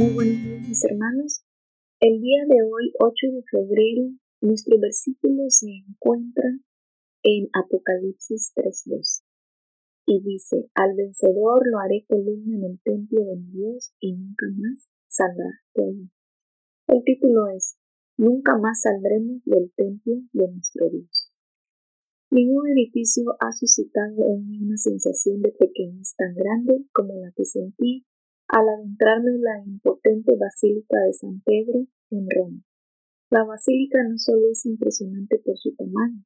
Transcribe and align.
Muy 0.00 0.14
buenos 0.14 0.42
días 0.42 0.66
mis 0.66 0.84
hermanos. 0.84 1.44
El 2.00 2.22
día 2.22 2.46
de 2.48 2.62
hoy, 2.62 2.90
8 3.00 3.14
de 3.34 3.42
febrero, 3.42 4.08
nuestro 4.40 4.78
versículo 4.80 5.42
se 5.48 5.66
encuentra 5.68 6.48
en 7.22 7.50
Apocalipsis 7.52 8.54
3.2 8.56 9.22
y 10.06 10.22
dice, 10.22 10.70
al 10.72 10.96
vencedor 10.96 11.68
lo 11.70 11.80
haré 11.80 12.06
columna 12.08 12.56
en 12.56 12.64
el 12.64 12.80
templo 12.80 13.22
de 13.26 13.36
mi 13.36 13.50
Dios 13.50 13.92
y 14.00 14.14
nunca 14.14 14.46
más 14.56 14.88
saldrá 15.06 15.52
de 15.74 15.84
ahí. 15.84 16.10
El 16.86 17.04
título 17.04 17.48
es, 17.48 17.76
Nunca 18.16 18.56
más 18.56 18.80
saldremos 18.80 19.44
del 19.44 19.70
templo 19.76 20.14
de 20.32 20.48
nuestro 20.50 20.88
Dios. 20.88 21.30
Ningún 22.30 22.70
edificio 22.70 23.36
ha 23.38 23.52
suscitado 23.52 24.32
en 24.32 24.48
mí 24.48 24.62
una 24.62 24.78
sensación 24.78 25.42
de 25.42 25.52
pequeñez 25.52 26.14
tan 26.16 26.34
grande 26.34 26.86
como 26.94 27.18
la 27.18 27.32
que 27.32 27.44
sentí 27.44 28.06
al 28.52 28.68
adentrarme 28.68 29.30
en 29.30 29.42
la 29.42 29.62
impotente 29.64 30.34
Basílica 30.36 30.98
de 31.06 31.12
San 31.12 31.40
Pedro 31.42 31.86
en 32.10 32.26
Roma. 32.28 32.62
La 33.30 33.44
basílica 33.44 34.02
no 34.02 34.18
solo 34.18 34.50
es 34.50 34.66
impresionante 34.66 35.38
por 35.38 35.56
su 35.56 35.74
tamaño, 35.76 36.24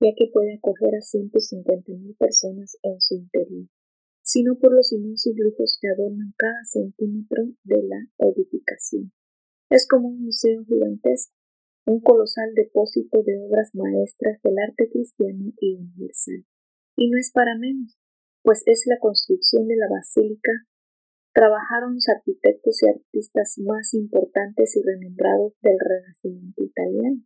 ya 0.00 0.10
que 0.16 0.30
puede 0.32 0.54
acoger 0.54 0.94
a 0.94 1.02
150.000 1.02 2.16
personas 2.16 2.78
en 2.82 3.00
su 3.00 3.16
interior, 3.16 3.66
sino 4.22 4.56
por 4.58 4.72
los 4.72 4.92
inmensos 4.92 5.34
lujos 5.36 5.78
que 5.80 5.88
adornan 5.88 6.34
cada 6.36 6.62
centímetro 6.64 7.42
de 7.64 7.82
la 7.82 7.98
edificación. 8.18 9.12
Es 9.68 9.88
como 9.88 10.08
un 10.08 10.22
museo 10.22 10.64
gigantesco, 10.64 11.34
un 11.86 12.00
colosal 12.00 12.54
depósito 12.54 13.24
de 13.24 13.38
obras 13.40 13.74
maestras 13.74 14.40
del 14.42 14.54
arte 14.58 14.88
cristiano 14.88 15.52
y 15.60 15.74
universal. 15.74 16.44
Y 16.96 17.10
no 17.10 17.18
es 17.18 17.32
para 17.32 17.58
menos, 17.58 17.98
pues 18.42 18.62
es 18.66 18.84
la 18.86 18.98
construcción 19.00 19.66
de 19.66 19.76
la 19.76 19.88
basílica 19.90 20.52
trabajaron 21.36 21.92
los 21.92 22.08
arquitectos 22.08 22.82
y 22.82 22.88
artistas 22.88 23.60
más 23.60 23.92
importantes 23.92 24.74
y 24.74 24.80
renombrados 24.80 25.52
del 25.60 25.76
Renacimiento 25.78 26.64
italiano, 26.64 27.20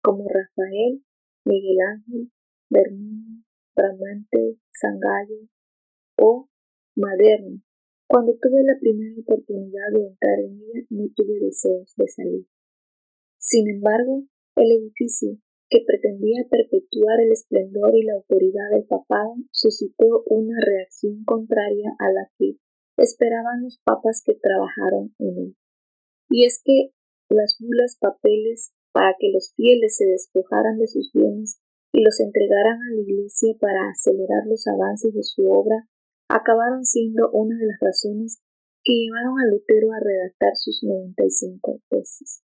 como 0.00 0.28
Rafael, 0.28 1.02
Miguel 1.44 1.78
Ángel, 1.90 2.30
Bernini, 2.70 3.42
Bramante, 3.74 4.62
Sangallo 4.70 5.50
o 6.22 6.48
Maderno. 6.94 7.58
Cuando 8.06 8.38
tuve 8.40 8.62
la 8.62 8.78
primera 8.78 9.18
oportunidad 9.18 9.90
de 9.92 10.06
entrar 10.06 10.38
en 10.38 10.54
ella, 10.62 10.86
no 10.90 11.06
tuve 11.16 11.40
deseos 11.40 11.92
de 11.96 12.06
salir. 12.06 12.46
Sin 13.38 13.68
embargo, 13.68 14.22
el 14.54 14.70
edificio, 14.70 15.36
que 15.68 15.82
pretendía 15.84 16.46
perpetuar 16.48 17.20
el 17.20 17.32
esplendor 17.32 17.90
y 17.96 18.04
la 18.04 18.14
autoridad 18.14 18.70
del 18.70 18.86
papado, 18.86 19.34
suscitó 19.50 20.22
una 20.26 20.58
reacción 20.64 21.24
contraria 21.24 21.90
a 21.98 22.12
la 22.12 22.30
que 22.38 22.56
esperaban 22.98 23.62
los 23.62 23.78
papas 23.84 24.22
que 24.24 24.34
trabajaron 24.34 25.14
en 25.18 25.38
él. 25.38 25.56
Y 26.28 26.44
es 26.44 26.60
que 26.62 26.90
las 27.30 27.56
bulas 27.60 27.96
papeles 28.00 28.72
para 28.92 29.14
que 29.18 29.30
los 29.32 29.52
fieles 29.54 29.96
se 29.96 30.06
despojaran 30.06 30.78
de 30.78 30.88
sus 30.88 31.12
bienes 31.12 31.60
y 31.92 32.02
los 32.02 32.20
entregaran 32.20 32.78
a 32.82 32.94
la 32.94 33.00
Iglesia 33.00 33.54
para 33.60 33.88
acelerar 33.90 34.46
los 34.46 34.66
avances 34.66 35.14
de 35.14 35.22
su 35.22 35.46
obra, 35.46 35.88
acabaron 36.28 36.84
siendo 36.84 37.30
una 37.30 37.56
de 37.56 37.66
las 37.66 37.80
razones 37.80 38.42
que 38.82 38.92
llevaron 38.92 39.38
a 39.38 39.46
Lutero 39.46 39.92
a 39.92 40.00
redactar 40.00 40.52
sus 40.56 40.82
95 40.82 41.80
tesis. 41.88 42.42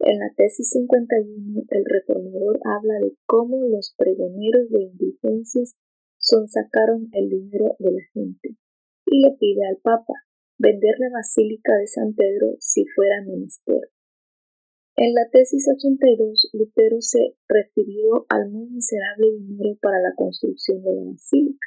En 0.00 0.18
la 0.18 0.32
tesis 0.36 0.70
51, 0.70 1.62
el 1.68 1.84
reformador 1.84 2.58
habla 2.64 2.94
de 3.00 3.16
cómo 3.26 3.64
los 3.68 3.94
pregoneros 3.96 4.70
de 4.70 4.82
indigencias 4.82 5.76
sonsacaron 6.18 7.08
el 7.12 7.28
dinero 7.28 7.76
de 7.78 7.92
la 7.92 8.02
gente 8.12 8.56
y 9.06 9.22
le 9.22 9.36
pide 9.38 9.66
al 9.66 9.76
Papa 9.78 10.14
vender 10.58 10.94
la 10.98 11.10
Basílica 11.10 11.76
de 11.76 11.86
San 11.86 12.14
Pedro 12.14 12.56
si 12.60 12.84
fuera 12.94 13.22
menester. 13.26 13.90
En 14.96 15.12
la 15.12 15.28
tesis 15.28 15.66
82, 15.66 16.50
Lutero 16.52 17.00
se 17.00 17.34
refirió 17.48 18.26
al 18.28 18.48
muy 18.50 18.70
miserable 18.70 19.26
dinero 19.32 19.76
para 19.82 19.98
la 20.00 20.14
construcción 20.14 20.82
de 20.82 20.92
la 20.94 21.10
basílica. 21.10 21.66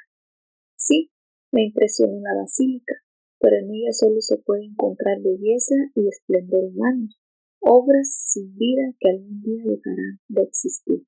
Sí, 0.78 1.11
me 1.51 1.66
impresionó 1.66 2.22
la 2.22 2.39
basílica, 2.39 2.95
pero 3.40 3.57
en 3.57 3.69
ella 3.69 3.91
solo 3.91 4.22
se 4.22 4.38
puede 4.38 4.63
encontrar 4.63 5.19
belleza 5.22 5.75
y 5.95 6.07
esplendor 6.07 6.72
humanos, 6.72 7.19
obras 7.59 8.07
sin 8.31 8.57
vida 8.57 8.94
que 8.97 9.09
algún 9.09 9.41
día 9.41 9.63
dejarán 9.66 10.19
de 10.29 10.44
existir. 10.44 11.03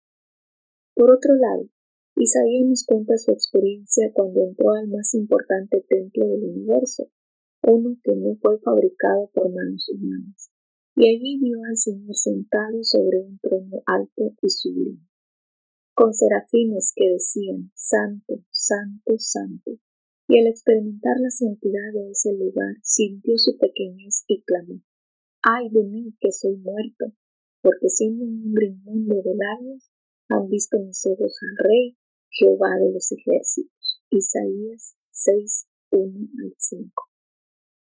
Por 0.95 1.11
otro 1.11 1.35
lado, 1.35 1.69
Isaías 2.21 2.67
nos 2.67 2.83
cuenta 2.83 3.17
su 3.17 3.31
experiencia 3.31 4.11
cuando 4.13 4.41
entró 4.41 4.73
al 4.73 4.89
más 4.89 5.13
importante 5.13 5.85
templo 5.87 6.27
del 6.27 6.43
universo, 6.43 7.09
uno 7.63 7.95
que 8.03 8.13
no 8.13 8.35
fue 8.41 8.59
fabricado 8.59 9.31
por 9.33 9.49
manos 9.49 9.87
humanas, 9.87 10.51
y 10.97 11.07
allí 11.07 11.39
vio 11.39 11.63
al 11.63 11.77
Señor 11.77 12.13
sentado 12.13 12.83
sobre 12.83 13.21
un 13.21 13.39
trono 13.39 13.81
alto 13.85 14.35
y 14.41 14.49
sublime, 14.49 15.07
con 15.95 16.13
serafines 16.13 16.91
que 16.93 17.09
decían, 17.09 17.71
Santo, 17.73 18.43
Santo, 18.51 19.13
Santo, 19.17 19.79
y 20.27 20.39
al 20.39 20.47
experimentar 20.47 21.15
la 21.21 21.29
santidad 21.29 21.93
de 21.93 22.11
ese 22.11 22.33
lugar, 22.33 22.75
sintió 22.83 23.37
su 23.37 23.57
pequeñez 23.57 24.25
y 24.27 24.43
clamó, 24.43 24.81
¡Ay 25.41 25.69
de 25.69 25.85
mí 25.85 26.13
que 26.19 26.33
soy 26.33 26.57
muerto! 26.57 27.13
Porque 27.61 27.87
siendo 27.87 28.25
un 28.25 28.43
hombre 28.43 28.65
inmundo 28.65 29.15
de 29.23 29.35
labios, 29.35 29.89
han 30.27 30.49
visto 30.49 30.77
mis 30.79 31.05
ojos 31.05 31.33
al 31.41 31.65
Rey 31.65 31.97
Jehová 32.31 32.77
de 32.79 32.93
los 32.93 33.11
ejércitos. 33.11 34.01
Isaías 34.09 34.95
6, 35.11 35.67
1 35.91 36.29
al 36.43 36.53
5. 36.57 37.03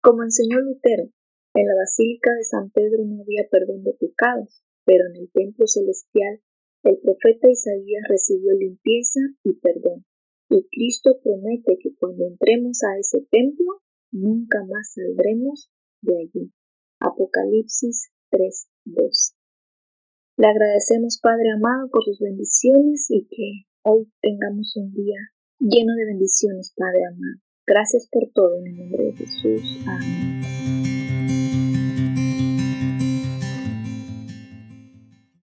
Como 0.01 0.23
enseñó 0.23 0.59
Lutero, 0.59 1.09
en 1.53 1.67
la 1.67 1.75
Basílica 1.75 2.31
de 2.35 2.43
San 2.43 2.69
Pedro 2.71 3.03
no 3.05 3.21
había 3.21 3.47
perdón 3.49 3.83
de 3.83 3.93
pecados, 3.93 4.63
pero 4.85 5.05
en 5.09 5.21
el 5.21 5.31
templo 5.31 5.67
celestial 5.67 6.41
el 6.83 6.97
profeta 6.99 7.49
Isaías 7.49 8.03
recibió 8.09 8.53
limpieza 8.53 9.19
y 9.43 9.53
perdón. 9.59 10.05
Y 10.49 10.67
Cristo 10.69 11.19
promete 11.23 11.77
que 11.79 11.93
cuando 11.95 12.25
entremos 12.25 12.79
a 12.83 12.99
ese 12.99 13.21
templo, 13.29 13.81
nunca 14.11 14.63
más 14.65 14.93
saldremos 14.93 15.71
de 16.01 16.17
allí. 16.17 16.51
Apocalipsis 16.99 18.11
3, 18.31 18.67
2. 18.85 19.35
Le 20.37 20.47
agradecemos, 20.47 21.19
Padre 21.21 21.51
amado, 21.55 21.89
por 21.91 22.03
sus 22.03 22.19
bendiciones 22.19 23.07
y 23.09 23.27
que 23.27 23.70
hoy 23.83 24.07
tengamos 24.21 24.75
un 24.75 24.93
día 24.93 25.19
lleno 25.59 25.93
de 25.95 26.05
bendiciones, 26.05 26.73
Padre 26.75 27.05
amado. 27.05 27.41
Gracias 27.65 28.07
por 28.11 28.29
todo 28.33 28.57
en 28.57 28.67
el 28.67 28.77
nombre 28.77 29.03
de 29.05 29.13
Jesús. 29.13 29.79
Amén. 29.85 30.80